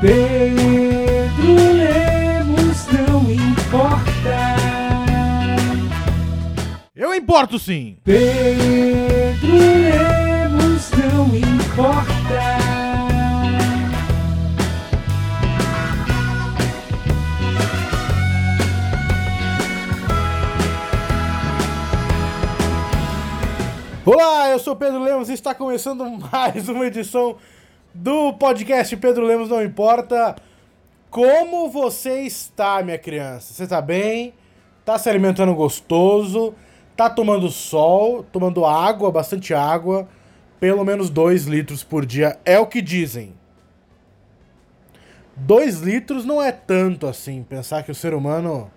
[0.00, 4.56] Pedro Lemos não importa.
[6.96, 7.98] Eu importo sim.
[8.02, 12.40] Pedro Lemos não importa.
[24.06, 27.36] Olá, eu sou Pedro Lemos e está começando mais uma edição
[27.94, 30.36] do podcast Pedro Lemos Não Importa.
[31.10, 33.52] Como você está, minha criança?
[33.52, 34.32] Você está bem?
[34.84, 36.54] Tá se alimentando gostoso?
[36.96, 38.22] Tá tomando sol?
[38.22, 40.08] Tomando água, bastante água?
[40.60, 43.34] Pelo menos 2 litros por dia é o que dizem.
[45.36, 48.70] 2 litros não é tanto assim, pensar que o ser humano.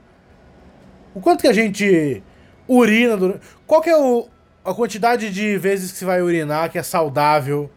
[1.14, 2.24] O quanto que a gente
[2.68, 3.42] urina durante.
[3.68, 4.28] Qual que é o,
[4.66, 7.70] a quantidade de vezes que você vai urinar que é saudável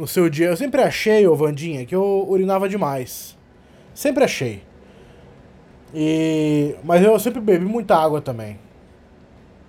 [0.00, 0.48] no seu dia.
[0.48, 3.36] Eu sempre achei, ô Vandinha, que eu urinava demais.
[3.94, 4.62] Sempre achei.
[5.94, 6.74] E...
[6.82, 8.58] Mas eu sempre bebi muita água também.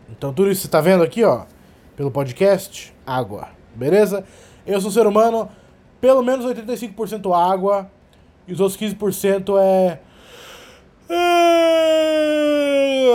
[0.09, 1.44] Então tudo isso que você tá vendo aqui, ó,
[1.97, 3.50] pelo podcast, água.
[3.75, 4.23] Beleza?
[4.66, 5.50] Eu sou um ser humano,
[6.00, 7.91] pelo menos 85% água
[8.47, 10.00] e os outros 15% é.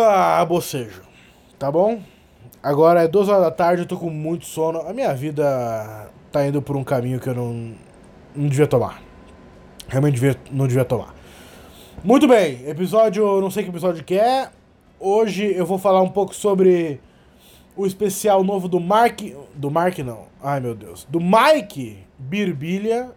[0.08, 1.02] Ah, bocejo.
[1.58, 2.00] Tá bom?
[2.62, 4.80] Agora é 2 horas da tarde, eu tô com muito sono.
[4.80, 7.72] A minha vida tá indo por um caminho que eu não,
[8.34, 9.00] não devia tomar.
[9.88, 11.14] Realmente devia, não devia tomar.
[12.04, 14.50] Muito bem, episódio, não sei que episódio que é.
[15.00, 17.00] Hoje eu vou falar um pouco sobre
[17.74, 19.20] o especial novo do Mark.
[19.54, 20.24] Do Mark não.
[20.42, 21.06] Ai meu Deus.
[21.08, 23.10] Do Mike Birbilha.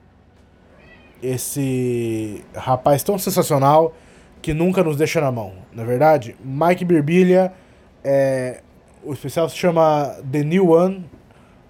[1.21, 3.93] Esse rapaz tão sensacional
[4.41, 6.37] que nunca nos deixa na mão, na é verdade?
[6.41, 7.51] Mike Birbilha
[8.01, 8.61] é
[9.03, 11.03] o especial se chama The New One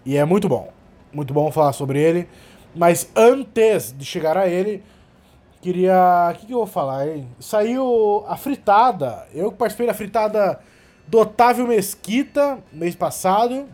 [0.05, 0.79] e é muito bom.
[1.12, 2.28] Muito bom falar sobre ele.
[2.76, 4.84] Mas antes de chegar a ele,
[5.62, 6.32] queria.
[6.32, 7.28] O que, que eu vou falar, hein?
[7.40, 9.28] Saiu a fritada.
[9.34, 10.60] Eu participei da fritada
[11.08, 13.67] do Otávio Mesquita mês passado.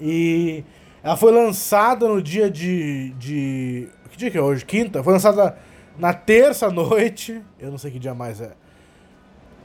[0.00, 0.64] E
[1.02, 3.10] ela foi lançada no dia de.
[3.18, 4.64] de que dia que é hoje?
[4.64, 5.02] Quinta?
[5.02, 5.56] Foi lançada
[5.98, 7.42] na terça noite.
[7.58, 8.52] Eu não sei que dia mais é.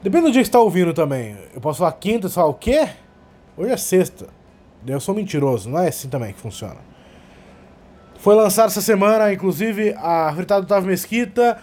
[0.02, 1.36] Depende do dia que você tá ouvindo também.
[1.54, 2.88] Eu posso falar quinta, você fala o quê?
[3.56, 4.28] Hoje é sexta.
[4.86, 6.78] Eu sou mentiroso, não é assim também que funciona.
[8.20, 11.56] Foi lançado essa semana, inclusive, a fritada do Otávio Mesquita.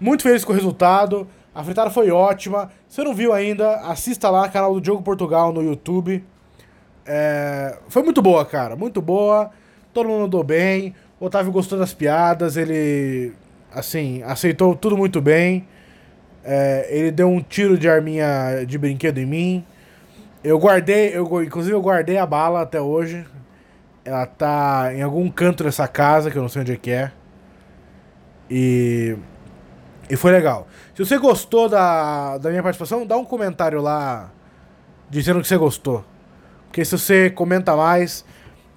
[0.00, 1.24] Muito feliz com o resultado.
[1.54, 2.68] A fritada foi ótima.
[2.88, 6.24] Se não viu ainda, assista lá, canal do Diogo Portugal no YouTube.
[7.06, 7.78] É...
[7.88, 8.74] Foi muito boa, cara.
[8.74, 9.52] Muito boa.
[9.94, 10.96] Todo mundo andou bem.
[11.20, 12.56] O Otávio gostou das piadas.
[12.56, 13.32] Ele,
[13.72, 15.64] assim, aceitou tudo muito bem.
[16.42, 19.64] É, ele deu um tiro de arminha de brinquedo em mim.
[20.42, 23.24] Eu guardei, eu, inclusive eu guardei a bala até hoje.
[24.10, 27.12] Ela tá em algum canto dessa casa, que eu não sei onde é que é.
[28.50, 29.16] E.
[30.10, 30.66] E foi legal.
[30.96, 34.32] Se você gostou da, da minha participação, dá um comentário lá
[35.08, 36.04] dizendo que você gostou.
[36.66, 38.24] Porque se você comenta mais,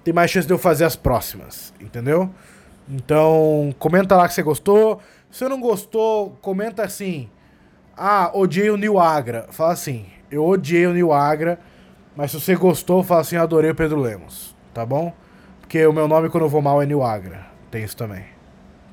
[0.04, 1.74] tem mais chance de eu fazer as próximas.
[1.80, 2.30] Entendeu?
[2.88, 5.00] Então, comenta lá que você gostou.
[5.32, 7.28] Se você não gostou, comenta assim.
[7.96, 9.48] Ah, odiei o New Agra.
[9.50, 11.58] Fala assim, eu odiei o New Agra,
[12.14, 15.12] mas se você gostou, fala assim, adorei o Pedro Lemos, tá bom?
[15.74, 17.48] Porque o meu nome quando eu vou mal é New Agra.
[17.68, 18.22] Tem isso também,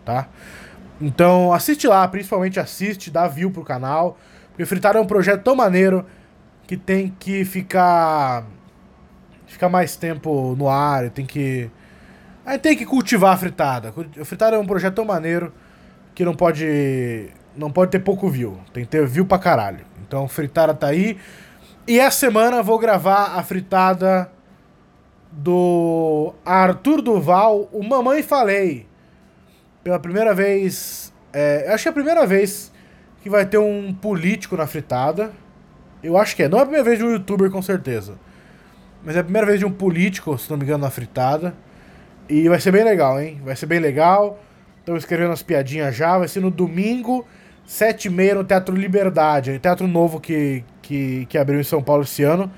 [0.03, 0.27] tá?
[0.99, 4.17] Então assiste lá, principalmente assiste, dá view pro canal.
[4.49, 6.03] Porque Fritar é um projeto tão maneiro
[6.65, 8.45] que tem que ficar.
[9.45, 11.69] ficar mais tempo no ar, tem que.
[12.43, 13.93] Aí tem que cultivar a fritada.
[14.19, 15.53] O fritada é um projeto tão maneiro
[16.15, 18.57] que não pode não pode ter pouco view.
[18.73, 19.85] Tem que ter view pra caralho.
[20.01, 21.15] Então, fritada tá aí.
[21.87, 24.31] E essa semana vou gravar a fritada
[25.31, 28.85] do Arthur Duval, o Mamãe Falei.
[29.83, 31.13] Pela primeira vez.
[31.33, 32.71] É, acho que é a primeira vez
[33.21, 35.31] que vai ter um político na fritada.
[36.03, 36.49] Eu acho que é.
[36.49, 38.15] Não é a primeira vez de um youtuber, com certeza.
[39.03, 41.55] Mas é a primeira vez de um político, se não me engano, na fritada.
[42.29, 43.41] E vai ser bem legal, hein?
[43.43, 44.39] Vai ser bem legal.
[44.79, 46.17] Estão escrevendo as piadinhas já.
[46.17, 47.25] Vai ser no domingo,
[47.65, 52.03] sete e meia no Teatro Liberdade, teatro novo que, que, que abriu em São Paulo
[52.03, 52.51] esse ano.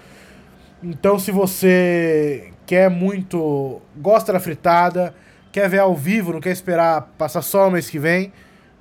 [0.82, 5.16] Então, se você quer muito, gosta da fritada,
[5.52, 8.32] quer ver ao vivo, não quer esperar passar só o mês que vem,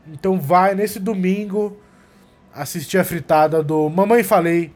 [0.07, 1.77] então vai nesse domingo
[2.55, 4.73] assistir a fritada do Mamãe Falei,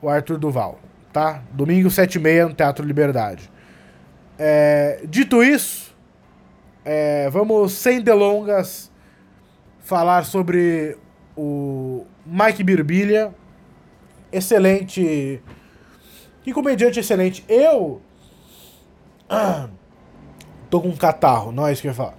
[0.00, 0.78] o Arthur Duval,
[1.12, 1.42] tá?
[1.52, 3.50] Domingo, sete e meia no Teatro Liberdade.
[4.38, 5.96] É, dito isso,
[6.84, 8.90] é, vamos sem delongas
[9.80, 10.96] falar sobre
[11.36, 13.34] o Mike Birbilha,
[14.32, 15.42] excelente.
[16.42, 17.44] Que comediante excelente.
[17.48, 18.00] Eu.
[20.70, 22.14] Tô com um catarro, não é isso que eu ia falar.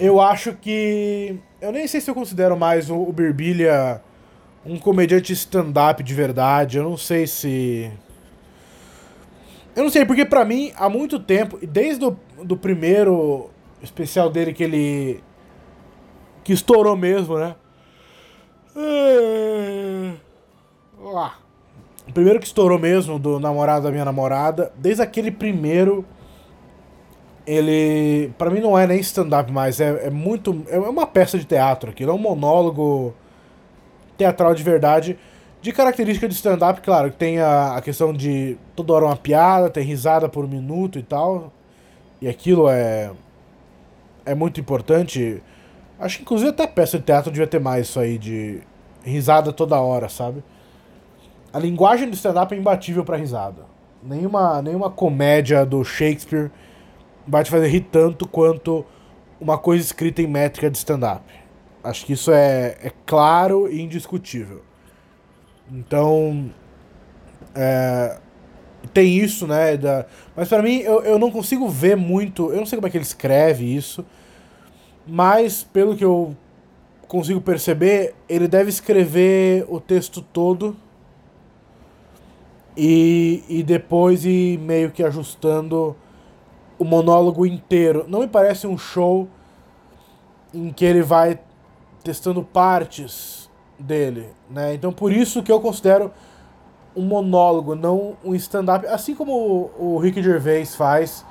[0.00, 1.38] eu acho que.
[1.60, 4.00] Eu nem sei se eu considero mais o, o Birbilha
[4.64, 6.78] um comediante stand-up de verdade.
[6.78, 7.90] Eu não sei se.
[9.74, 13.50] Eu não sei, porque pra mim, há muito tempo, desde o do primeiro
[13.82, 15.22] especial dele que ele.
[16.44, 17.54] que estourou mesmo, né?
[21.00, 21.38] Lá.
[22.06, 26.04] O primeiro que estourou mesmo, do namorado da minha namorada, desde aquele primeiro
[27.48, 30.64] ele para mim não é nem stand-up mais, é, é muito.
[30.68, 33.14] É uma peça de teatro aquilo, é um monólogo
[34.18, 35.18] teatral de verdade.
[35.60, 39.68] De característica de stand-up, claro, que tem a, a questão de toda hora uma piada,
[39.70, 41.52] tem risada por um minuto e tal.
[42.20, 43.10] E aquilo é.
[44.26, 45.42] É muito importante.
[45.98, 48.60] Acho que inclusive até peça de teatro devia ter mais isso aí de
[49.02, 50.44] risada toda hora, sabe?
[51.50, 53.62] A linguagem do stand-up é imbatível para risada.
[54.02, 56.50] Nenhuma, nenhuma comédia do Shakespeare
[57.28, 58.84] vai te fazer rir tanto quanto
[59.40, 61.22] uma coisa escrita em métrica de stand-up.
[61.84, 64.62] Acho que isso é, é claro e indiscutível.
[65.70, 66.50] Então.
[67.54, 68.18] É,
[68.92, 69.76] tem isso, né?
[69.76, 72.50] Da, mas para mim, eu, eu não consigo ver muito.
[72.50, 74.04] Eu não sei como é que ele escreve isso.
[75.06, 76.36] Mas, pelo que eu
[77.06, 80.76] consigo perceber, ele deve escrever o texto todo.
[82.76, 85.96] E, e depois ir meio que ajustando
[86.78, 88.04] o monólogo inteiro.
[88.08, 89.28] Não me parece um show
[90.54, 91.38] em que ele vai
[92.02, 94.74] testando partes dele, né?
[94.74, 96.10] Então por isso que eu considero
[96.96, 101.24] um monólogo, não um stand-up, assim como o, o Rick Gervais faz.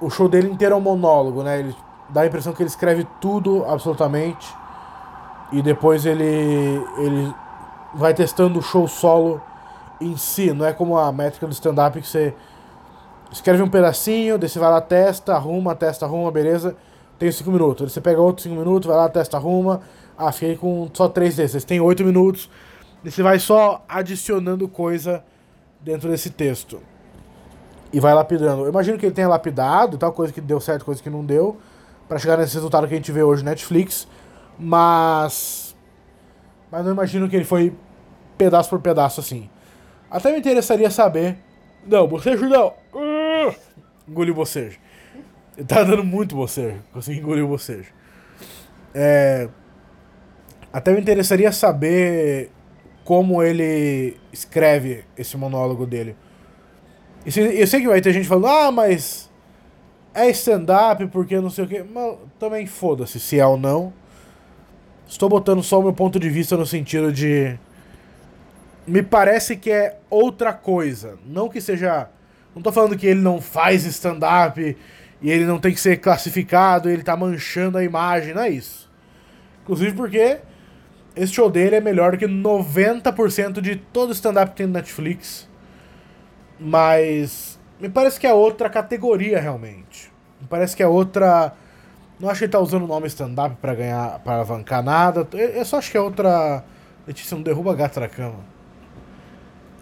[0.00, 1.60] O show dele inteiro é um monólogo, né?
[1.60, 1.74] Ele
[2.08, 4.46] dá a impressão que ele escreve tudo absolutamente
[5.52, 6.24] e depois ele
[6.98, 7.34] ele
[7.94, 9.40] vai testando o show solo
[10.00, 12.34] em si, não é como a métrica do stand-up que você
[13.32, 16.76] escreve um pedacinho, daí você vai lá, testa, arruma, testa, arruma, beleza.
[17.18, 17.84] Tem 5 minutos.
[17.84, 19.80] Aí você pega outros 5 minutos, vai lá, testa, arruma.
[20.16, 21.64] Ah, fiquei com só 3 desses.
[21.64, 22.50] Tem 8 minutos.
[23.04, 25.22] E você vai só adicionando coisa
[25.80, 26.80] dentro desse texto.
[27.92, 28.62] E vai lapidando.
[28.62, 31.58] Eu imagino que ele tenha lapidado, tal coisa que deu certo, coisa que não deu,
[32.08, 34.08] para chegar nesse resultado que a gente vê hoje no Netflix.
[34.58, 35.76] Mas.
[36.70, 37.72] Mas não imagino que ele foi
[38.36, 39.48] pedaço por pedaço assim.
[40.10, 41.38] Até me interessaria saber.
[41.86, 42.72] Não, você não.
[44.06, 44.78] Uh, engoliu bocejo.
[45.56, 46.82] Dando muito bocejo.
[46.92, 47.92] Consegui engolir bocejo.
[48.94, 49.48] É,
[50.72, 52.50] até me interessaria saber
[53.04, 56.16] como ele escreve esse monólogo dele.
[57.24, 59.30] Eu sei que vai ter gente falando, ah, mas
[60.12, 61.82] é stand-up porque não sei o que.
[61.82, 63.92] Mas também foda-se se é ou não.
[65.06, 67.58] Estou botando só o meu ponto de vista no sentido de.
[68.86, 71.18] Me parece que é outra coisa.
[71.24, 72.08] Não que seja
[72.54, 74.76] não tô falando que ele não faz stand-up
[75.20, 78.90] e ele não tem que ser classificado, ele tá manchando a imagem, não é isso.
[79.62, 80.40] Inclusive porque
[81.16, 85.48] esse show dele é melhor do que 90% de todo stand-up que tem no Netflix.
[86.60, 90.12] Mas me parece que é outra categoria realmente.
[90.40, 91.54] Me parece que é outra.
[92.20, 95.26] Não acho que ele tá usando o nome stand-up pra ganhar, para alavancar nada.
[95.32, 96.64] Eu só acho que é outra.
[97.06, 98.40] Letícia, não derruba gato na cama.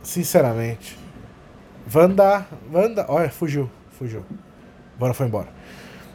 [0.03, 1.02] Sinceramente.
[1.93, 2.47] Wanda.
[2.73, 3.07] Wanda.
[3.09, 3.71] Olha, fugiu.
[3.91, 4.25] Fugiu.
[5.01, 5.49] Wanda foi embora.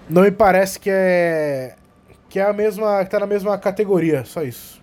[0.10, 1.76] Não me parece que é.
[2.30, 3.04] Que é a mesma.
[3.04, 4.82] Que tá na mesma categoria, só isso.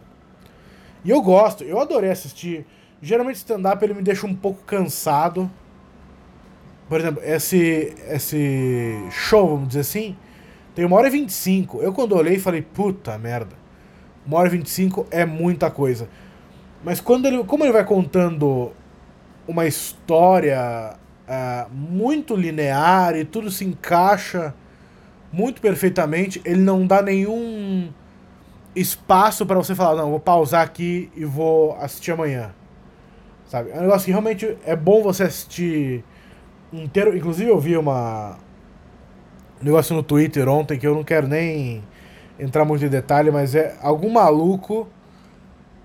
[1.04, 2.66] E eu gosto, eu adorei assistir.
[3.02, 5.50] Geralmente stand-up ele me deixa um pouco cansado.
[6.88, 10.16] Por exemplo, esse, esse show, vamos dizer assim,
[10.74, 11.82] tem uma hora e 25.
[11.82, 13.54] Eu quando olhei falei, puta merda.
[14.26, 16.08] Uma hora e 25 é muita coisa.
[16.82, 17.44] Mas quando ele.
[17.44, 18.72] Como ele vai contando
[19.46, 20.96] uma história
[21.28, 24.54] uh, muito linear e tudo se encaixa
[25.32, 26.40] muito perfeitamente.
[26.44, 27.90] Ele não dá nenhum
[28.74, 32.54] espaço para você falar, não, vou pausar aqui e vou assistir amanhã.
[33.46, 33.70] Sabe?
[33.70, 36.04] É um negócio que realmente é bom você assistir
[36.72, 37.16] inteiro.
[37.16, 38.38] Inclusive eu vi uma
[39.60, 41.82] um negócio no Twitter ontem que eu não quero nem
[42.38, 44.88] entrar muito em detalhe, mas é algum maluco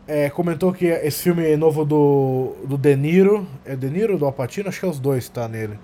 [0.09, 3.47] é, comentou que esse filme novo do, do De Niro.
[3.63, 4.67] É De Niro do Alpatino?
[4.67, 5.77] Acho que é os dois tá nele.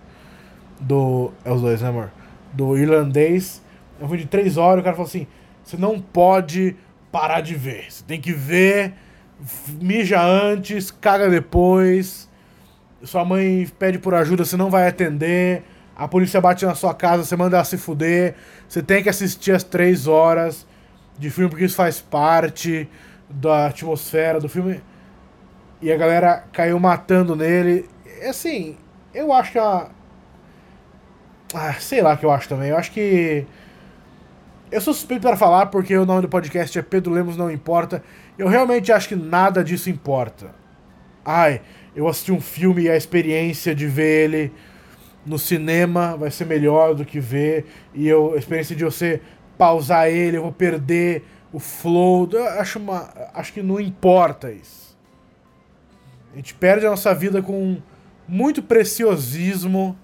[0.81, 1.31] Do.
[1.45, 2.11] É os dois, né, amor?
[2.51, 3.61] Do irlandês.
[4.01, 4.81] É um filme de três horas.
[4.81, 5.27] O cara falou assim:
[5.63, 6.75] você não pode
[7.11, 7.85] parar de ver.
[7.87, 8.93] Você tem que ver.
[9.79, 12.27] Mija antes, caga depois.
[13.03, 15.61] Sua mãe pede por ajuda, você não vai atender.
[15.95, 18.33] A polícia bate na sua casa, você manda ela se fuder.
[18.67, 20.65] Você tem que assistir as três horas
[21.19, 22.89] de filme porque isso faz parte
[23.29, 24.81] da atmosfera do filme.
[25.81, 27.89] E a galera caiu matando nele.
[28.27, 28.77] Assim,
[29.13, 29.89] eu acho que é uma.
[31.53, 32.69] Ah, sei lá que eu acho também.
[32.69, 33.45] Eu acho que.
[34.71, 38.03] Eu sou suspeito para falar porque o nome do podcast é Pedro Lemos Não Importa.
[38.37, 40.53] Eu realmente acho que nada disso importa.
[41.23, 41.61] Ai,
[41.95, 44.53] eu assisti um filme e a experiência de ver ele
[45.25, 47.65] no cinema vai ser melhor do que ver.
[47.93, 49.21] E eu, a experiência de você
[49.57, 51.23] pausar ele, eu vou perder
[51.55, 52.29] o flow.
[52.59, 54.97] Acho, uma, acho que não importa isso.
[56.33, 57.77] A gente perde a nossa vida com
[58.27, 59.97] muito preciosismo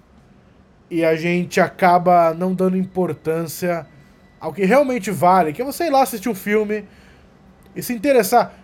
[0.90, 3.86] e a gente acaba não dando importância
[4.40, 6.86] ao que realmente vale, que é você ir lá assistir um filme
[7.76, 8.54] e se interessar.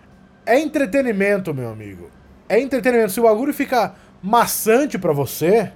[0.43, 2.09] É entretenimento, meu amigo.
[2.47, 3.11] É entretenimento.
[3.11, 5.71] Se o bagulho fica maçante para você,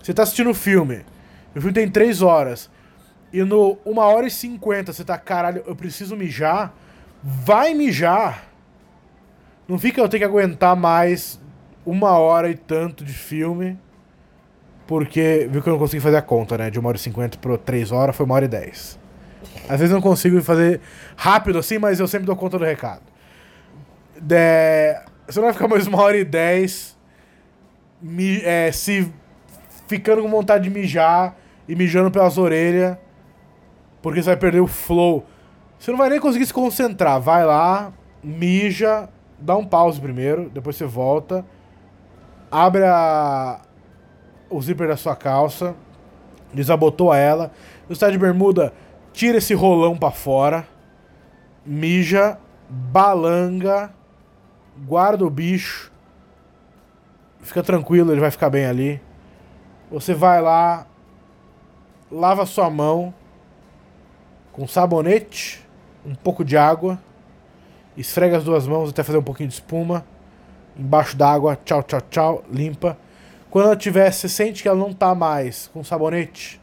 [0.00, 1.04] você tá assistindo um filme.
[1.56, 2.70] O filme tem 3 horas.
[3.34, 6.72] E no 1 hora e 50 você tá, caralho, eu preciso mijar.
[7.20, 8.44] Vai mijar.
[9.66, 11.40] Não fica eu tenho que aguentar mais
[11.84, 13.76] uma hora e tanto de filme.
[14.86, 16.70] Porque viu que eu não consegui fazer a conta, né?
[16.70, 19.00] De 1 hora e 50 para 3 horas foi 1 hora e 10.
[19.68, 20.80] Às vezes eu não consigo fazer
[21.16, 23.02] rápido assim, mas eu sempre dou conta do recado.
[24.20, 24.94] De...
[25.26, 26.96] Você não vai ficar mais 1 hora e 10
[28.00, 28.40] mi...
[28.44, 29.12] é, se
[29.88, 31.36] ficando com vontade de mijar
[31.68, 32.96] e mijando pelas orelhas.
[34.04, 35.24] Porque você vai perder o flow.
[35.78, 37.18] Você não vai nem conseguir se concentrar.
[37.18, 37.90] Vai lá,
[38.22, 39.08] mija,
[39.38, 41.42] dá um pause primeiro, depois você volta,
[42.50, 43.62] abre a,
[44.50, 45.74] o zíper da sua calça,
[46.52, 47.50] desabotoa ela,
[47.88, 48.74] está de bermuda,
[49.10, 50.68] tira esse rolão para fora,
[51.64, 53.90] mija, balanga,
[54.86, 55.90] guarda o bicho,
[57.40, 59.00] fica tranquilo, ele vai ficar bem ali.
[59.90, 60.86] Você vai lá,
[62.12, 63.14] lava sua mão
[64.54, 65.60] com sabonete,
[66.06, 66.98] um pouco de água,
[67.96, 70.06] esfrega as duas mãos até fazer um pouquinho de espuma,
[70.76, 72.96] embaixo d'água, tchau, tchau, tchau, limpa.
[73.50, 76.60] Quando ela tiver, você sente que ela não tá mais com sabonete,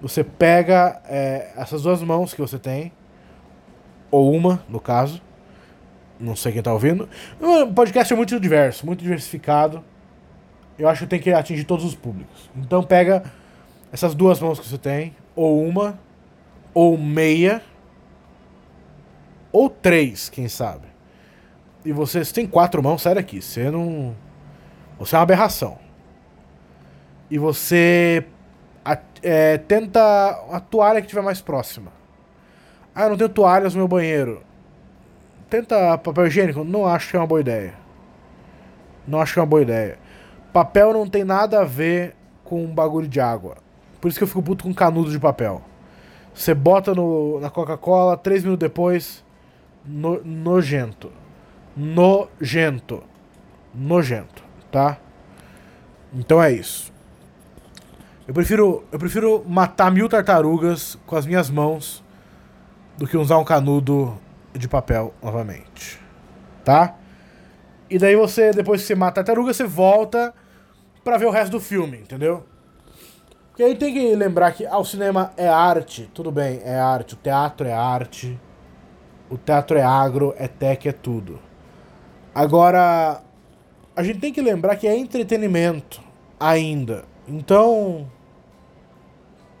[0.00, 2.92] você pega é, essas duas mãos que você tem,
[4.10, 5.22] ou uma, no caso,
[6.18, 7.08] não sei quem tá ouvindo.
[7.40, 9.82] O podcast é muito diverso, muito diversificado.
[10.78, 12.50] Eu acho que tem que atingir todos os públicos.
[12.56, 13.24] Então pega
[13.90, 15.98] essas duas mãos que você tem, ou uma,
[16.72, 17.62] ou meia,
[19.52, 20.86] ou três, quem sabe.
[21.84, 23.40] E você, você tem quatro mãos, sai daqui.
[23.40, 24.14] Você não.
[24.98, 25.78] Você é uma aberração.
[27.30, 28.24] E você
[29.22, 30.00] é, tenta
[30.50, 31.92] a toalha que estiver mais próxima.
[32.94, 34.42] Ah, eu não tenho toalhas no meu banheiro.
[35.48, 36.64] Tenta papel higiênico?
[36.64, 37.74] Não acho que é uma boa ideia.
[39.06, 39.98] Não acho que é uma boa ideia.
[40.52, 43.56] Papel não tem nada a ver com um bagulho de água.
[44.00, 45.62] Por isso que eu fico puto com canudo de papel.
[46.40, 49.22] Você bota no, na Coca-Cola, três minutos depois,
[49.84, 51.12] no, nojento.
[51.76, 53.02] Nojento.
[53.74, 54.42] Nojento,
[54.72, 54.98] tá?
[56.10, 56.90] Então é isso.
[58.26, 62.02] Eu prefiro, eu prefiro matar mil tartarugas com as minhas mãos
[62.96, 64.18] do que usar um canudo
[64.54, 66.00] de papel novamente.
[66.64, 66.96] Tá?
[67.90, 70.32] E daí você, depois que você mata a tartaruga, você volta
[71.04, 72.46] para ver o resto do filme, entendeu?
[73.60, 77.12] Porque aí tem que lembrar que ah, o cinema é arte, tudo bem, é arte,
[77.12, 78.40] o teatro é arte,
[79.28, 81.38] o teatro é agro, é tech, é tudo.
[82.34, 83.20] Agora,
[83.94, 86.00] a gente tem que lembrar que é entretenimento
[86.40, 87.04] ainda.
[87.28, 88.10] Então,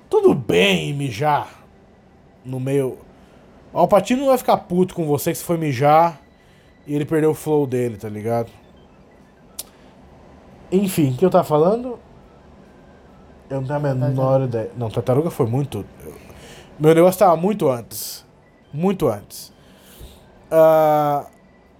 [0.08, 1.62] tudo bem mijar
[2.42, 2.96] no meio.
[3.70, 6.22] O Alpatino não vai ficar puto com você que você foi mijar
[6.86, 8.50] e ele perdeu o flow dele, tá ligado?
[10.72, 11.98] Enfim, o que eu tava falando?
[13.50, 14.70] Eu não tenho a menor ideia.
[14.76, 15.84] Não, Tartaruga foi muito.
[16.78, 18.24] Meu negócio tava muito antes.
[18.72, 19.48] Muito antes.
[20.50, 21.26] Uh...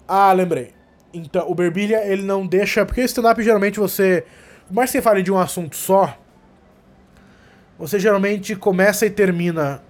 [0.09, 0.75] Ah, lembrei.
[1.15, 2.85] Então, o Berbilha, ele não deixa.
[2.85, 4.25] Porque stand-up geralmente você.
[4.67, 6.19] Por mais que você fale de um assunto só,
[7.79, 9.81] você geralmente começa e termina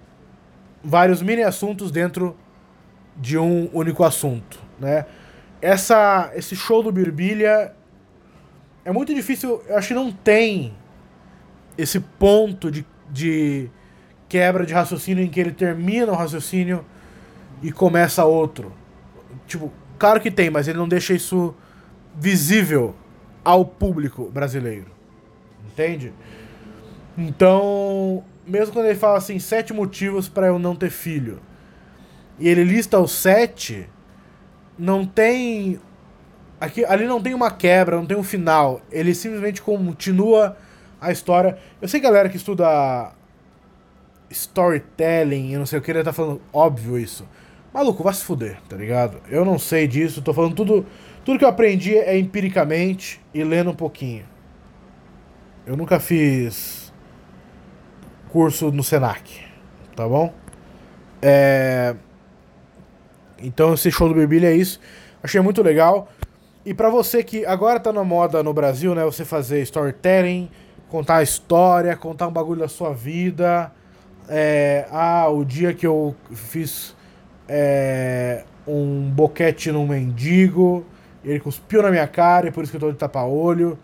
[0.83, 2.37] vários mini assuntos dentro
[3.17, 5.05] de um único assunto, né?
[5.61, 7.73] Essa, esse show do Birbilha
[8.83, 10.73] é muito difícil, eu acho que não tem
[11.77, 13.69] esse ponto de, de
[14.27, 16.85] quebra de raciocínio em que ele termina o raciocínio
[17.61, 18.73] e começa outro.
[19.47, 21.53] Tipo, claro que tem, mas ele não deixa isso
[22.15, 22.95] visível
[23.43, 24.91] ao público brasileiro.
[25.67, 26.13] Entende?
[27.17, 31.39] Então, mesmo quando ele fala assim, sete motivos para eu não ter filho,
[32.39, 33.87] e ele lista os sete,
[34.77, 35.79] não tem.
[36.59, 38.81] Aqui, ali não tem uma quebra, não tem um final.
[38.91, 40.57] Ele simplesmente continua
[41.01, 41.57] a história.
[41.81, 43.11] Eu sei galera que estuda
[44.29, 47.27] storytelling e não sei o que, ele tá falando óbvio isso.
[47.73, 49.17] Maluco, vai se fuder, tá ligado?
[49.27, 50.85] Eu não sei disso, tô falando tudo.
[51.25, 54.25] Tudo que eu aprendi é empiricamente e lendo um pouquinho.
[55.65, 56.93] Eu nunca fiz
[58.29, 59.41] curso no Senac,
[59.95, 60.33] Tá bom?
[61.21, 61.95] É...
[63.37, 64.79] Então esse show do Birbilha é isso.
[65.21, 66.09] Achei muito legal.
[66.65, 69.03] E pra você que agora tá na moda no Brasil, né?
[69.03, 70.49] Você fazer storytelling,
[70.91, 73.71] contar a história, contar um bagulho da sua vida.
[74.27, 74.85] É...
[74.91, 76.93] Ah, o dia que eu fiz
[77.47, 78.43] é...
[78.67, 80.85] um boquete num mendigo.
[81.23, 83.79] Ele cuspiu na minha cara e por isso que eu tô de tapa-olho.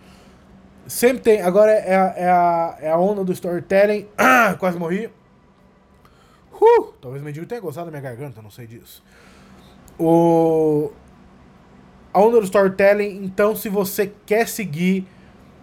[0.86, 1.42] Sempre tem.
[1.42, 4.08] Agora é, a, é, a, é a onda do storytelling.
[4.60, 5.10] Quase morri.
[6.54, 9.04] Uh, talvez o mendigo tenha gostado da minha garganta, não sei disso.
[9.98, 10.92] O...
[12.12, 15.08] A onda do storytelling, então, se você quer seguir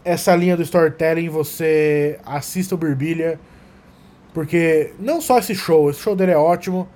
[0.05, 3.41] essa linha do storytelling, você assista o Birbilha.
[4.33, 6.89] Porque não só esse show, esse show dele é ótimo,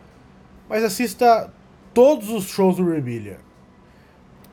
[0.69, 1.53] mas assista
[1.95, 3.39] todos os shows do Birbilha.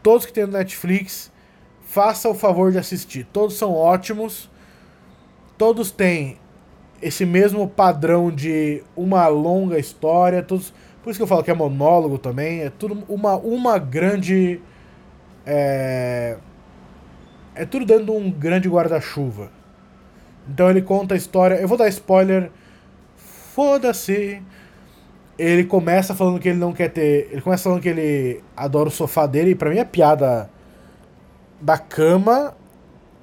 [0.02, 1.32] Todos que tem no Netflix,
[1.84, 3.26] faça o favor de assistir.
[3.34, 4.50] Todos são ótimos.
[5.58, 6.38] Todos têm
[7.02, 10.44] esse mesmo padrão de uma longa história.
[10.44, 12.62] Todos, por isso que eu falo que é monólogo também.
[12.62, 14.62] É tudo uma, uma grande.
[15.46, 16.38] É,
[17.56, 19.50] é tudo de um grande guarda-chuva.
[20.48, 21.56] Então ele conta a história.
[21.56, 22.52] Eu vou dar spoiler.
[23.16, 24.42] Foda-se.
[25.38, 27.30] Ele começa falando que ele não quer ter.
[27.32, 29.52] Ele começa falando que ele adora o sofá dele.
[29.52, 30.50] E pra mim a piada
[31.60, 32.56] da cama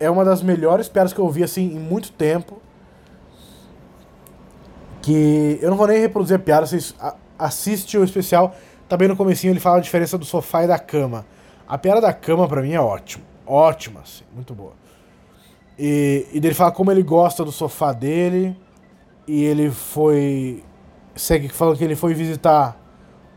[0.01, 2.61] é uma das melhores piadas que eu ouvi assim em muito tempo.
[5.01, 6.95] Que eu não vou nem reproduzir a piada, vocês
[7.39, 8.55] assistem o especial.
[8.89, 11.27] Também no comecinho ele fala a diferença do sofá e da cama.
[11.67, 13.32] A piada da cama pra mim é ótima.
[13.47, 14.73] Ótima, assim, muito boa.
[15.79, 18.57] E, e dele fala como ele gosta do sofá dele.
[19.27, 20.63] E ele foi.
[21.15, 22.81] Segue falando que ele foi visitar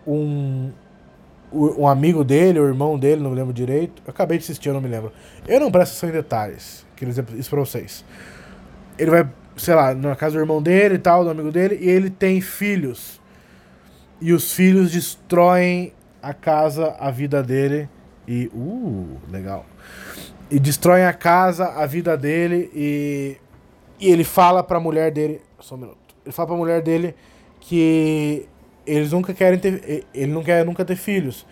[0.07, 0.71] um,
[1.51, 4.01] um amigo dele, o irmão dele, não me lembro direito.
[4.05, 5.11] Eu acabei de assistir, eu não me lembro.
[5.47, 6.85] Eu não presto atenção em detalhes.
[6.95, 8.05] Queria dizer isso pra vocês.
[8.97, 11.89] Ele vai, sei lá, na casa do irmão dele e tal, do amigo dele, e
[11.89, 13.21] ele tem filhos.
[14.21, 17.89] E os filhos destroem a casa, a vida dele.
[18.27, 18.47] E.
[18.53, 19.65] Uh, legal.
[20.49, 22.69] E destroem a casa, a vida dele.
[22.73, 23.37] E.
[23.99, 25.41] E ele fala pra mulher dele.
[25.59, 25.97] Só um minuto.
[26.25, 27.15] Ele fala pra mulher dele
[27.59, 28.47] que
[28.85, 30.05] eles nunca querem ter.
[30.13, 31.45] Ele não quer nunca ter filhos.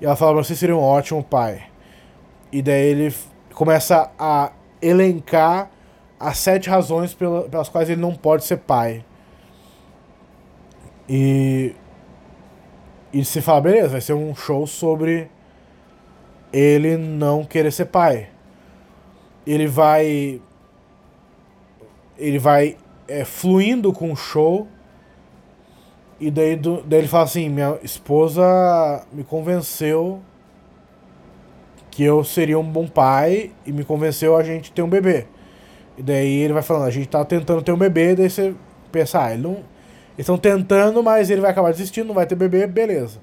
[0.00, 1.66] E ela fala, você seria um ótimo pai.
[2.50, 3.14] E daí ele
[3.54, 5.70] começa a elencar
[6.18, 9.04] as sete razões pelas quais ele não pode ser pai.
[11.08, 11.74] E.
[13.12, 15.28] E você fala, beleza, vai ser um show sobre
[16.52, 18.28] ele não querer ser pai.
[19.46, 20.40] Ele vai.
[22.18, 22.76] Ele vai
[23.08, 24.68] é, fluindo com o show
[26.20, 28.44] e daí, do, daí ele fala assim: minha esposa
[29.10, 30.20] me convenceu
[31.90, 35.26] que eu seria um bom pai e me convenceu a gente ter um bebê.
[35.96, 38.14] E daí ele vai falando: a gente tá tentando ter um bebê.
[38.14, 38.54] Daí você
[38.92, 39.52] pensa: ah, ele não.
[39.52, 43.18] Eles estão tentando, mas ele vai acabar desistindo, não vai ter bebê, beleza.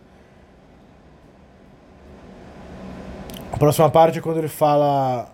[3.58, 5.32] A próxima parte é quando ele fala.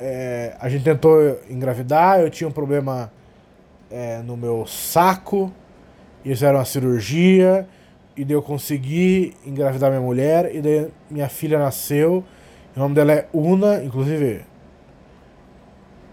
[0.00, 3.12] É, a gente tentou engravidar, eu tinha um problema
[3.90, 5.52] é, no meu saco
[6.24, 7.68] eles fizeram uma cirurgia,
[8.16, 12.24] e daí eu consegui engravidar minha mulher, e daí minha filha nasceu.
[12.74, 14.46] O nome dela é Una, inclusive.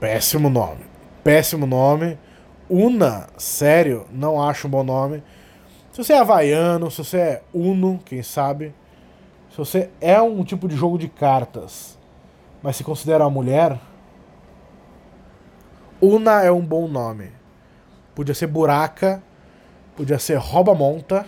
[0.02, 0.82] Péssimo nome.
[1.24, 2.20] Péssimo nome.
[2.70, 5.24] Una, sério, não acho um bom nome.
[5.94, 8.74] Se você é havaiano, se você é Uno, quem sabe.
[9.54, 11.96] Se você é um tipo de jogo de cartas,
[12.64, 13.80] mas se considera uma mulher.
[16.02, 17.30] Una é um bom nome.
[18.16, 19.22] Podia ser buraca
[19.96, 21.28] Podia ser rouba-monta.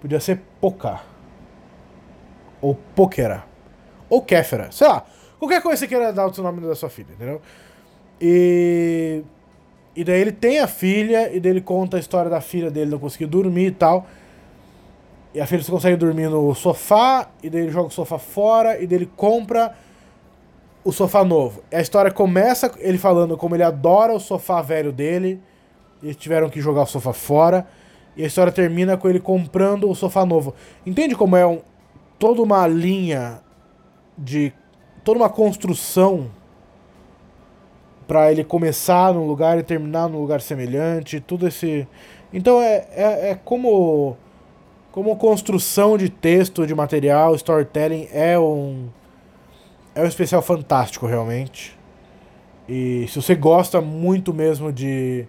[0.00, 1.02] Podia ser poca.
[2.62, 3.44] Ou pokera.
[4.08, 4.72] Ou kéfera.
[4.72, 5.04] Sei lá.
[5.38, 7.42] Qualquer coisa que você queira dar o seu nome da sua filha, entendeu?
[8.18, 9.22] E.
[9.94, 12.90] E daí ele tem a filha, e daí ele conta a história da filha dele
[12.90, 14.06] não conseguir dormir e tal.
[15.34, 18.86] E a filha consegue dormir no sofá, e daí ele joga o sofá fora, e
[18.86, 19.74] daí ele compra
[20.84, 21.62] o sofá novo.
[21.72, 25.42] A história começa ele falando como ele adora o sofá velho dele
[26.04, 27.66] eles tiveram que jogar o sofá fora.
[28.16, 30.54] E a história termina com ele comprando o sofá novo.
[30.86, 31.60] Entende como é um,
[32.18, 33.40] toda uma linha
[34.16, 34.52] de.
[35.02, 36.30] toda uma construção
[38.06, 41.88] para ele começar num lugar e terminar num lugar semelhante, tudo esse.
[42.32, 44.16] Então é, é, é, como.
[44.94, 48.86] Como construção de texto, de material, storytelling é um.
[49.92, 51.76] É um especial fantástico, realmente.
[52.68, 55.26] E se você gosta muito mesmo de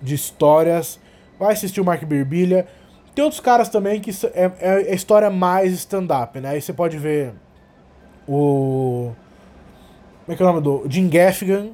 [0.00, 0.98] de histórias.
[1.38, 2.66] Vai assistir o Mark Birbilha.
[3.14, 6.48] Tem outros caras também que é, é, é história mais stand-up, né?
[6.48, 7.34] Aí você pode ver
[8.26, 9.12] o.
[10.24, 10.86] Como é que é o nome do?
[10.88, 11.72] Jim Gaffigan.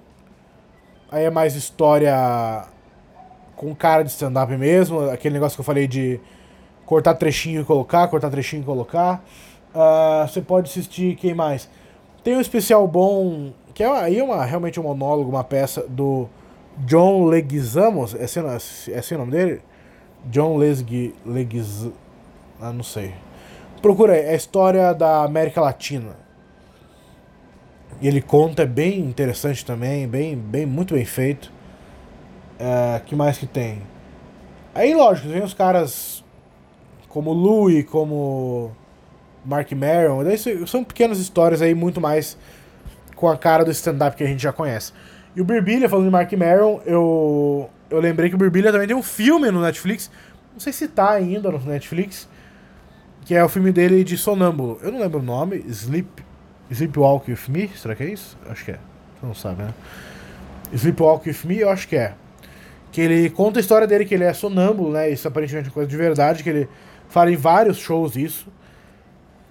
[1.09, 2.65] Aí é mais história.
[3.55, 6.19] com cara de stand-up mesmo, aquele negócio que eu falei de
[6.87, 9.25] cortar trechinho e colocar, cortar trechinho e colocar.
[9.75, 11.69] Ah, você pode assistir, quem mais?
[12.23, 16.29] Tem um especial bom, que é aí é uma, realmente um monólogo, uma peça do
[16.79, 19.61] John Leguizamo, é assim, é assim o nome dele?
[20.27, 21.89] John Lesgui, Leguiz...
[22.61, 23.13] Ah, não sei.
[23.81, 26.17] Procura aí, é a história da América Latina.
[28.01, 31.53] E ele conta, é bem interessante também, bem, bem muito bem feito.
[32.59, 33.83] É, que mais que tem?
[34.75, 36.22] Aí, lógico, tem os caras
[37.13, 38.73] como Louis, como
[39.45, 40.25] Mark Maron.
[40.25, 42.39] Daí são pequenas histórias aí, muito mais
[43.15, 44.93] com a cara do stand-up que a gente já conhece.
[45.37, 48.97] E o Birbilha, falando de Mark Maron, eu, eu lembrei que o Birbilha também tem
[48.97, 50.11] um filme no Netflix.
[50.55, 52.29] Não sei se tá ainda no Netflix.
[53.25, 54.81] Que é o filme dele de Sonâmbulo.
[54.83, 55.65] Eu não lembro o nome.
[55.69, 56.25] Sleep,
[56.71, 57.71] Sleepwalk With Me?
[57.77, 58.37] Será que é isso?
[58.49, 58.79] Acho que é.
[59.21, 59.75] Você não sabe, né?
[60.73, 62.15] Sleepwalk With Me, eu acho que é.
[62.91, 65.09] Que ele conta a história dele, que ele é sonâmbulo, né?
[65.09, 66.69] Isso aparentemente é coisa de verdade, que ele
[67.13, 68.47] fala em vários shows isso.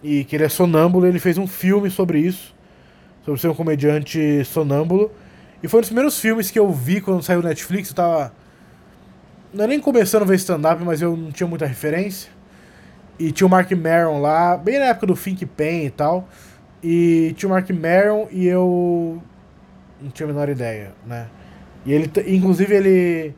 [0.03, 2.55] E que ele é sonâmbulo, ele fez um filme sobre isso.
[3.23, 5.11] Sobre ser um comediante sonâmbulo.
[5.61, 7.89] E foi um dos primeiros filmes que eu vi quando saiu no Netflix.
[7.89, 8.33] Eu tava.
[9.53, 12.31] Não é nem começando a ver stand-up, mas eu não tinha muita referência.
[13.19, 16.27] E tinha o Mark Maron lá, bem na época do Think Pen e tal.
[16.81, 19.21] E tinha o Mark Maron e eu.
[20.01, 21.27] Não tinha a menor ideia, né?
[21.85, 23.35] E ele, inclusive, ele.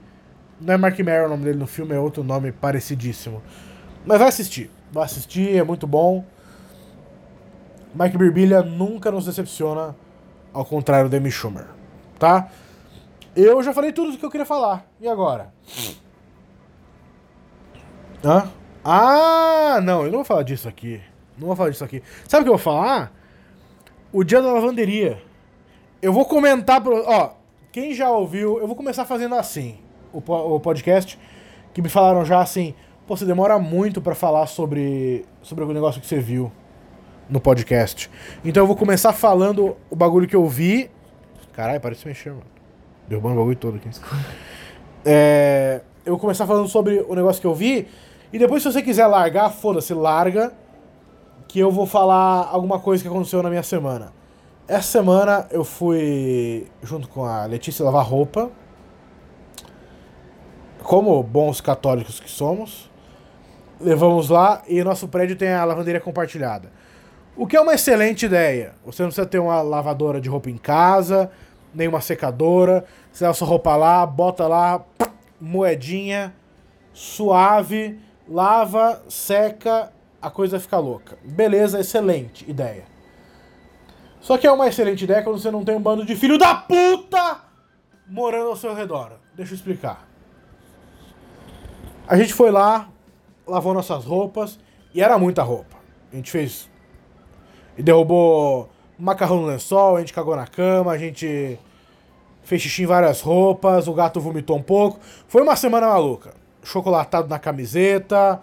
[0.62, 3.42] Não é Mark Maron o nome dele no filme, é outro nome parecidíssimo.
[4.06, 4.70] Mas vai assistir.
[4.92, 6.24] Vai assistir, é muito bom.
[7.96, 9.96] Mike Birbiglia nunca nos decepciona,
[10.52, 11.68] ao contrário do Amy Schumer.
[12.18, 12.50] Tá?
[13.36, 14.86] Eu já falei tudo o que eu queria falar.
[15.00, 15.54] E agora?
[18.24, 18.50] Hã?
[18.84, 21.02] Ah, não, eu não vou falar disso aqui.
[21.38, 22.04] Não vou falar disso aqui.
[22.28, 23.12] Sabe o que eu vou falar?
[24.12, 25.22] O dia da lavanderia.
[26.02, 27.04] Eu vou comentar pro.
[27.08, 27.34] Ó,
[27.72, 29.80] quem já ouviu, eu vou começar fazendo assim.
[30.12, 31.20] O podcast.
[31.74, 32.76] Que me falaram já assim.
[33.14, 36.52] Pô, você demora muito para falar sobre, sobre o negócio que você viu
[37.30, 38.10] no podcast.
[38.44, 40.90] Então eu vou começar falando o bagulho que eu vi.
[41.52, 42.42] Caralho, parece mexer, mano.
[43.08, 43.88] Derrubando o bagulho todo aqui.
[45.06, 47.88] É, eu vou começar falando sobre o negócio que eu vi.
[48.32, 50.52] E depois, se você quiser largar, foda-se, larga.
[51.48, 54.12] Que eu vou falar alguma coisa que aconteceu na minha semana.
[54.68, 58.50] Essa semana eu fui junto com a Letícia lavar roupa.
[60.82, 62.92] Como bons católicos que somos.
[63.84, 66.72] Levamos lá e nosso prédio tem a lavanderia compartilhada.
[67.36, 68.76] O que é uma excelente ideia.
[68.86, 71.30] Você não precisa ter uma lavadora de roupa em casa,
[71.74, 72.86] nem uma secadora.
[73.12, 74.82] Você leva sua roupa lá, bota lá,
[75.42, 76.34] moedinha,
[76.94, 79.92] suave, lava, seca,
[80.22, 81.18] a coisa fica louca.
[81.24, 82.86] Beleza, excelente ideia.
[84.22, 86.56] Só que é uma excelente ideia quando você não tem um bando de filho da
[86.56, 87.42] puta
[88.08, 89.20] morando ao seu redor.
[89.36, 90.08] Deixa eu explicar.
[92.08, 92.88] A gente foi lá,
[93.48, 94.60] lavou nossas roupas
[94.94, 95.78] e era muita roupa.
[96.12, 96.70] A gente fez
[97.78, 101.60] e derrubou macarrão no lençol, a gente cagou na cama, a gente
[102.44, 105.00] fez xixi em várias roupas, o gato vomitou um pouco.
[105.28, 106.34] Foi uma semana maluca.
[106.64, 108.42] Chocolatado na camiseta,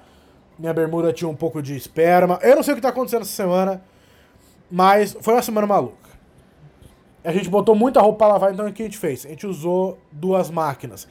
[0.59, 2.39] minha bermuda tinha um pouco de esperma.
[2.43, 3.83] Eu não sei o que tá acontecendo essa semana,
[4.71, 6.11] mas foi uma semana maluca.
[7.23, 9.25] A gente botou muita roupa pra lavar, então o que a gente fez?
[9.27, 11.07] A gente usou duas máquinas.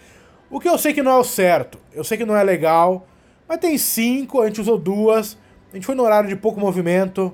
[0.50, 3.06] O que eu sei que não é o certo, eu sei que não é legal,
[3.50, 5.36] mas tem cinco, a gente usou duas,
[5.72, 7.34] a gente foi no horário de pouco movimento.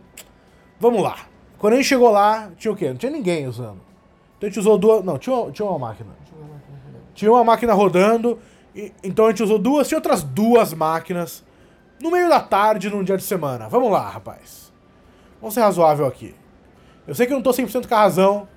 [0.80, 1.17] Vamos lá.
[1.58, 2.88] Quando a gente chegou lá, tinha o quê?
[2.88, 3.82] Não tinha ninguém usando.
[4.38, 5.04] Então a gente usou duas.
[5.04, 6.12] Não, tinha, tinha uma máquina.
[7.13, 8.39] Tinha uma máquina rodando.
[8.73, 11.43] E, então a gente usou duas, tinha outras duas máquinas.
[12.01, 13.67] No meio da tarde, num dia de semana.
[13.67, 14.71] Vamos lá, rapaz.
[15.41, 16.34] Vamos ser razoável aqui.
[17.06, 18.47] Eu sei que eu não tô 100% com a razão,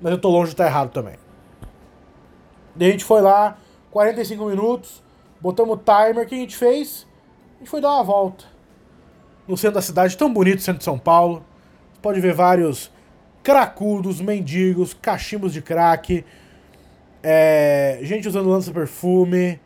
[0.00, 1.16] mas eu tô longe de estar errado também.
[2.74, 3.58] Daí a gente foi lá,
[3.90, 5.03] 45 minutos,
[5.40, 7.06] botamos o timer, o que a gente fez?
[7.56, 8.44] A gente foi dar uma volta
[9.46, 11.44] no centro da cidade, tão bonito o centro de São Paulo.
[11.92, 12.90] Você pode ver vários
[13.42, 16.24] cracudos, mendigos, cachimbos de crack,
[17.22, 19.60] é, gente usando lança-perfume,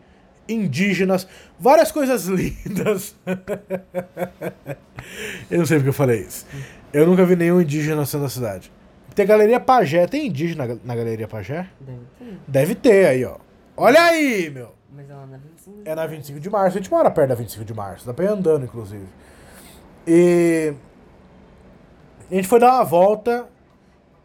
[0.49, 1.27] indígenas,
[1.59, 3.15] várias coisas lindas.
[5.51, 6.47] eu não sei porque eu falei isso.
[6.93, 8.73] Eu nunca vi nenhum indígena no centro da cidade.
[9.15, 10.07] Tem Galeria Pajé.
[10.07, 11.69] Tem indígena na Galeria Pajé?
[11.81, 12.39] Deve ter.
[12.47, 13.37] Deve ter aí, ó.
[13.77, 14.75] Olha aí, meu.
[14.95, 16.79] Mas ela não é 25 É na 25 de março.
[16.79, 18.07] A gente mora perto da 25 de março.
[18.07, 19.07] Dá pra ir andando, inclusive.
[20.07, 20.75] E.
[22.31, 23.49] A gente foi dar uma volta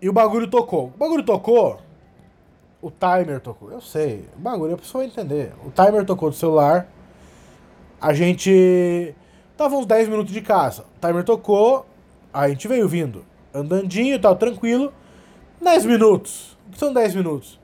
[0.01, 0.87] e o bagulho tocou.
[0.87, 1.79] O bagulho tocou.
[2.81, 3.71] O timer tocou.
[3.71, 4.27] Eu sei.
[4.35, 5.53] O bagulho a pessoa entender.
[5.65, 6.87] O timer tocou do celular.
[8.01, 9.15] A gente.
[9.55, 10.83] Tava uns 10 minutos de casa.
[10.97, 11.85] O timer tocou.
[12.33, 13.23] A gente veio vindo.
[13.53, 14.91] Andandinho tal, tranquilo.
[15.61, 16.57] 10 minutos.
[16.67, 17.59] O que são 10 minutos?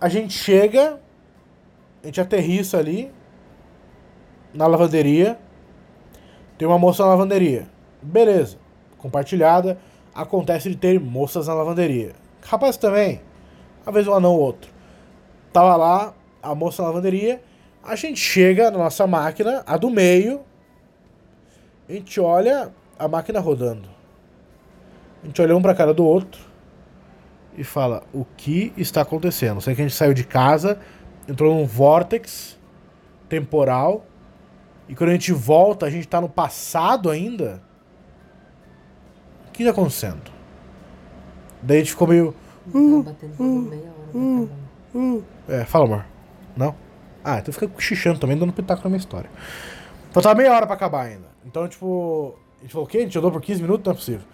[0.00, 1.00] A gente chega
[2.02, 3.12] A gente aterrissa ali
[4.52, 5.38] na lavanderia.
[6.58, 7.66] Tem uma moça na lavanderia.
[8.02, 8.58] Beleza.
[8.98, 9.78] Compartilhada.
[10.14, 12.12] Acontece de ter moças na lavanderia.
[12.42, 13.20] Rapaz também.
[13.84, 14.70] Às vezes um anão ou outro.
[15.52, 17.42] Tava lá, a moça na lavanderia.
[17.82, 20.40] A gente chega na nossa máquina, a do meio.
[21.88, 23.88] A gente olha a máquina rodando.
[25.22, 26.40] A gente olha um pra cara do outro
[27.56, 29.60] e fala: o que está acontecendo?
[29.60, 30.78] Sei que a gente saiu de casa,
[31.28, 32.58] entrou num vórtex
[33.28, 34.06] temporal
[34.88, 37.62] e quando a gente volta, a gente tá no passado ainda.
[39.48, 40.30] O que está acontecendo?
[41.62, 42.34] Daí a gente ficou meio.
[42.72, 44.16] Uh, batendo por meia hora.
[44.16, 44.50] uh,
[44.94, 45.24] uh.
[45.48, 46.06] É, fala, amor.
[46.56, 46.74] Não?
[47.24, 49.30] Ah, então fica cochichando também, dando pitaco na minha história.
[50.12, 51.26] Faltava meia hora pra acabar ainda.
[51.44, 52.98] Então, tipo, a gente falou o quê?
[52.98, 53.84] A gente andou por 15 minutos?
[53.84, 54.26] Não é possível.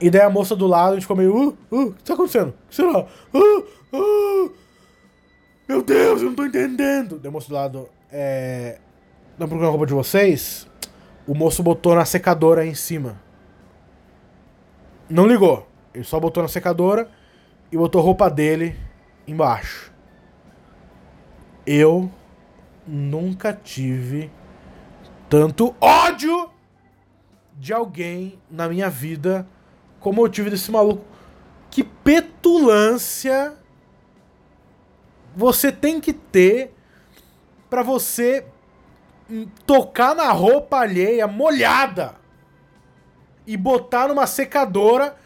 [0.00, 2.14] E daí a moça do lado, a gente ficou meio, uh, uh, o que tá
[2.14, 2.50] acontecendo?
[2.50, 3.06] O que será?
[3.32, 4.52] Uh, uh,
[5.68, 7.18] meu Deus, eu não tô entendendo.
[7.18, 8.78] Daí a moça do lado, é...
[9.38, 10.68] Não procurando a roupa de vocês,
[11.26, 13.20] o moço botou na secadora aí em cima.
[15.08, 15.68] Não ligou.
[15.92, 17.08] Ele só botou na secadora
[17.72, 18.76] e botou a roupa dele
[19.26, 19.92] embaixo.
[21.66, 22.10] Eu
[22.86, 24.30] nunca tive
[25.28, 26.50] tanto ódio
[27.56, 29.48] de alguém na minha vida
[29.98, 31.04] como eu tive desse maluco.
[31.70, 33.54] Que petulância
[35.36, 36.72] você tem que ter
[37.68, 38.46] para você
[39.66, 42.14] tocar na roupa alheia molhada
[43.46, 45.16] e botar numa secadora.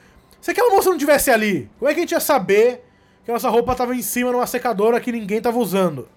[0.40, 2.84] Se aquela moça não tivesse ali, como é que a gente ia saber
[3.24, 6.08] que a nossa roupa tava em cima numa secadora que ninguém tava usando?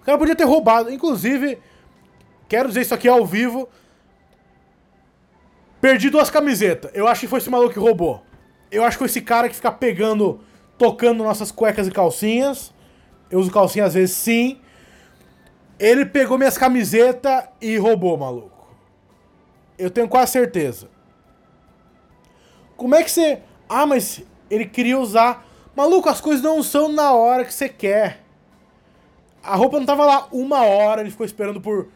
[0.00, 0.90] O cara podia ter roubado.
[0.90, 1.58] Inclusive,
[2.48, 3.68] quero dizer isso aqui ao vivo.
[5.80, 6.90] Perdi duas camisetas.
[6.94, 8.22] Eu acho que foi esse maluco que roubou.
[8.70, 10.40] Eu acho que foi esse cara que fica pegando,
[10.78, 12.72] tocando nossas cuecas e calcinhas.
[13.30, 14.58] Eu uso calcinha às vezes sim.
[15.78, 18.66] Ele pegou minhas camisetas e roubou, maluco.
[19.78, 20.88] Eu tenho quase certeza.
[22.76, 23.40] Como é que você.
[23.68, 25.46] Ah, mas ele queria usar.
[25.74, 28.22] Maluco, as coisas não são na hora que você quer.
[29.42, 31.88] A roupa não tava lá uma hora, ele ficou esperando por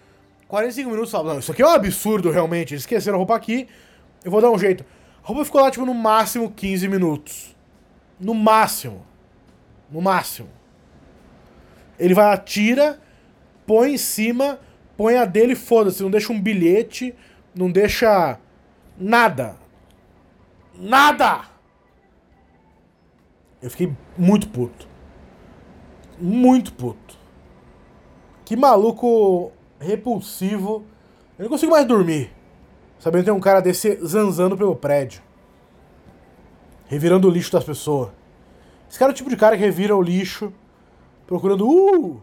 [0.47, 1.11] 45 minutos.
[1.11, 2.75] Falou, não, isso aqui é um absurdo realmente.
[2.75, 3.66] Eles esqueceram a roupa aqui,
[4.25, 4.85] eu vou dar um jeito.
[5.23, 7.57] A roupa ficou lá, tipo, no máximo 15 minutos.
[8.20, 9.04] No máximo.
[9.90, 10.48] No máximo.
[11.98, 13.00] Ele vai lá, tira,
[13.66, 14.61] põe em cima,
[14.96, 16.02] põe a dele e foda-se.
[16.02, 17.14] Não deixa um bilhete,
[17.54, 18.38] não deixa
[18.98, 19.56] nada.
[20.74, 21.42] Nada!
[23.62, 24.88] Eu fiquei muito puto.
[26.18, 27.18] Muito puto.
[28.44, 30.85] Que maluco repulsivo.
[31.38, 32.33] Eu não consigo mais dormir.
[32.98, 35.22] Sabendo que tem um cara desse zanzando pelo prédio.
[36.90, 38.09] Revirando o lixo das pessoas.
[38.90, 40.53] Esse cara é o tipo de cara que revira o lixo
[41.24, 41.64] procurando.
[41.64, 42.20] Uh!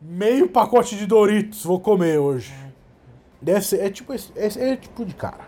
[0.00, 2.54] Meio pacote de Doritos, vou comer hoje.
[3.42, 5.44] Deve ser, é tipo esse, esse é tipo de cara.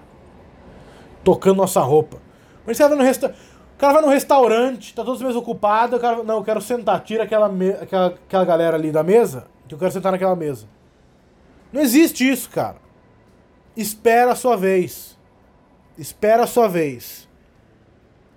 [1.25, 2.19] Tocando nossa roupa.
[2.67, 3.03] Mas você vai no.
[3.03, 6.23] O cara vai no restaurante, tá todos meses ocupado, o cara.
[6.23, 7.71] Não, eu quero sentar, tira aquela, me...
[7.71, 10.67] aquela, aquela galera ali da mesa, que eu quero sentar naquela mesa.
[11.73, 12.77] Não existe isso, cara.
[13.75, 15.17] Espera a sua vez.
[15.97, 17.26] Espera a sua vez.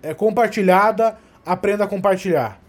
[0.01, 2.59] É compartilhada, aprenda a compartilhar.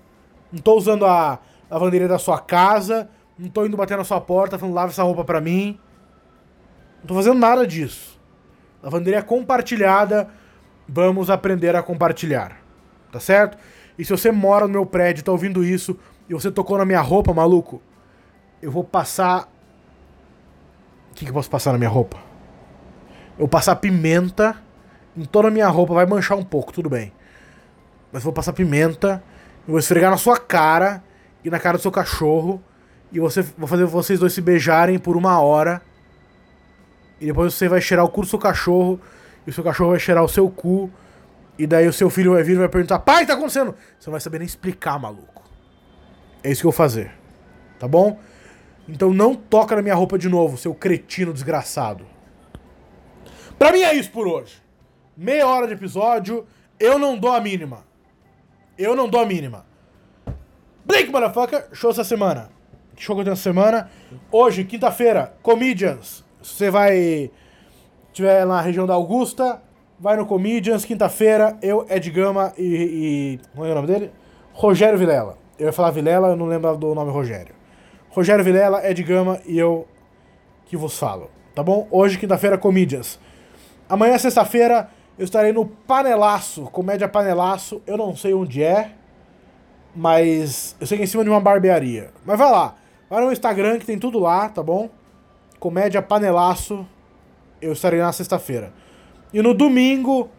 [0.53, 1.39] Não tô usando a
[1.71, 5.25] lavanderia da sua casa, não tô indo bater na sua porta falando lava essa roupa
[5.25, 5.79] pra mim.
[7.01, 8.21] Não tô fazendo nada disso.
[8.83, 10.29] Lavanderia compartilhada,
[10.89, 12.59] vamos aprender a compartilhar.
[13.13, 13.57] Tá certo?
[13.99, 17.01] E se você mora no meu prédio, tá ouvindo isso, e você tocou na minha
[17.01, 17.83] roupa, maluco,
[18.63, 19.49] eu vou passar.
[21.11, 22.17] O que, que eu posso passar na minha roupa?
[23.33, 24.57] Eu vou passar pimenta
[25.17, 27.13] em toda a minha roupa, vai manchar um pouco, tudo bem.
[28.13, 29.23] Mas vou passar pimenta,
[29.67, 31.03] vou esfregar na sua cara
[31.45, 32.63] e na cara do seu cachorro,
[33.13, 35.83] e você, vou fazer vocês dois se beijarem por uma hora.
[37.21, 39.01] E depois você vai cheirar o cu do seu cachorro,
[39.47, 40.91] e o seu cachorro vai cheirar o seu cu,
[41.59, 43.75] e daí o seu filho vai vir e vai perguntar: Pai, tá acontecendo?
[43.99, 45.43] Você não vai saber nem explicar, maluco.
[46.43, 47.13] É isso que eu vou fazer.
[47.79, 48.19] Tá bom?
[48.89, 52.07] Então não toca na minha roupa de novo, seu cretino desgraçado.
[53.59, 54.63] Pra mim é isso por hoje.
[55.17, 56.47] Meia hora de episódio,
[56.79, 57.85] eu não dou a mínima.
[58.81, 59.67] Eu não dou a mínima.
[60.87, 62.49] Blink, motherfucker, show essa semana.
[62.97, 63.91] Show que eu tenho essa semana.
[64.33, 66.25] Hoje, quinta-feira, Comedians.
[66.43, 67.31] Você vai.
[68.11, 69.63] Tiver na região da Augusta,
[69.99, 73.41] vai no Comedians, quinta-feira, eu, Ed Gama e, e.
[73.55, 74.11] Como é o nome dele?
[74.55, 75.37] Rogério Vilela.
[75.59, 77.55] Eu ia falar Vilela, eu não lembro do nome Rogério.
[78.09, 79.87] Rogério Vilela, Ed Gama e eu
[80.65, 81.31] que vos falo.
[81.55, 81.87] Tá bom?
[81.91, 83.21] Hoje, quinta-feira, Comedians.
[83.87, 84.89] Amanhã, sexta-feira,
[85.21, 87.83] eu estarei no Panelaço, Comédia Panelaço.
[87.87, 88.93] Eu não sei onde é.
[89.95, 92.11] Mas eu sei que é em cima de uma barbearia.
[92.25, 92.75] Mas vai lá.
[93.11, 94.89] Vai no Instagram que tem tudo lá, tá bom?
[95.59, 96.87] Comédia Panelaço.
[97.61, 98.73] Eu estarei na sexta-feira.
[99.31, 100.31] E no domingo,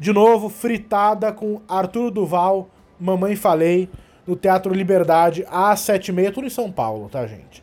[0.00, 2.68] de novo, fritada com Arthur Duval,
[2.98, 3.88] Mamãe Falei,
[4.26, 7.62] no Teatro Liberdade, às sete e meia, tudo em São Paulo, tá, gente?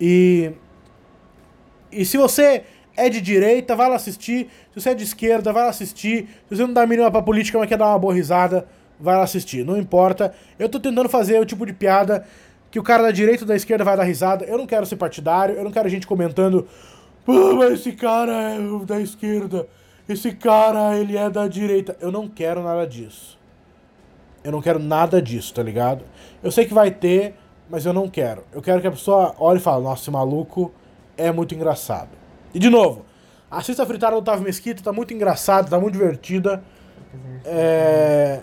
[0.00, 0.50] E.
[1.92, 2.64] E se você
[3.00, 4.48] é de direita, vai lá assistir.
[4.72, 6.28] Se você é de esquerda, vai lá assistir.
[6.48, 8.66] Se você não dá mínima pra política, mas quer dar uma boa risada,
[8.98, 9.64] vai lá assistir.
[9.64, 10.34] Não importa.
[10.58, 12.24] Eu tô tentando fazer o tipo de piada
[12.70, 14.44] que o cara da direita ou da esquerda vai dar risada.
[14.44, 16.68] Eu não quero ser partidário, eu não quero gente comentando.
[17.24, 19.66] Pô, mas esse cara é da esquerda.
[20.08, 21.96] Esse cara, ele é da direita.
[22.00, 23.38] Eu não quero nada disso.
[24.42, 26.04] Eu não quero nada disso, tá ligado?
[26.42, 27.34] Eu sei que vai ter,
[27.68, 28.42] mas eu não quero.
[28.52, 30.72] Eu quero que a pessoa olhe e fale, nossa, esse maluco
[31.16, 32.19] é muito engraçado.
[32.54, 33.04] E de novo,
[33.50, 36.62] assista a fritada do Otávio Mesquita, tá muito engraçado, tá muito divertida.
[37.44, 38.40] É...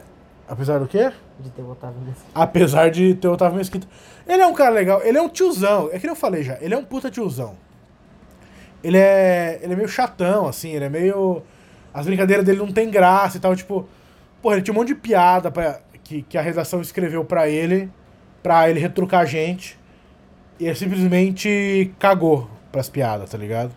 [0.47, 1.11] Apesar do quê?
[1.39, 2.21] De ter o Otávio nesse.
[2.33, 3.87] Apesar de ter o Otávio Mesquita.
[4.25, 5.89] Ele é um cara legal, ele é um tiozão.
[5.91, 7.55] É que eu falei já, ele é um puta tiozão.
[8.83, 9.59] Ele é.
[9.61, 11.43] Ele é meio chatão, assim, ele é meio.
[11.93, 13.87] As brincadeiras dele não tem graça e tal, tipo.
[14.41, 17.91] Porra, ele tinha um monte de piada pra, que, que a redação escreveu pra ele,
[18.41, 19.77] pra ele retrucar a gente.
[20.59, 23.71] E ele simplesmente cagou pras piadas, tá ligado?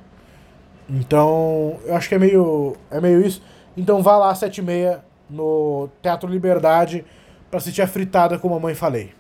[0.91, 2.77] Então, eu acho que é meio.
[2.91, 3.43] É meio isso.
[3.77, 7.05] Então vá lá às 7h30 no Teatro Liberdade
[7.49, 9.13] pra assistir a fritada como a mãe falei.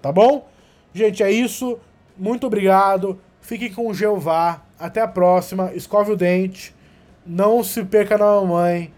[0.00, 0.48] Tá bom?
[0.94, 1.78] Gente, é isso.
[2.16, 3.18] Muito obrigado.
[3.40, 4.62] Fiquem com o Jeová.
[4.78, 5.70] Até a próxima.
[5.74, 6.74] Escove o dente.
[7.26, 8.90] Não se perca na mamãe.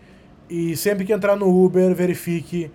[0.48, 2.70] E sempre que entrar no Uber, verifique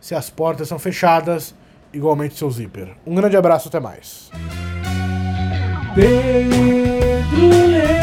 [0.00, 1.54] se as portas são fechadas,
[1.92, 2.94] igualmente seu zíper.
[3.06, 4.30] Um grande abraço, até mais.
[5.94, 7.93] Pedro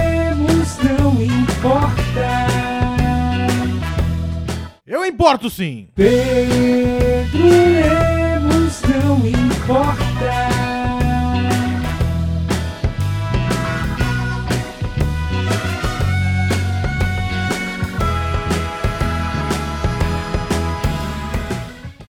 [5.12, 5.88] importo sim!
[5.94, 10.41] Pedro Lemos não importa.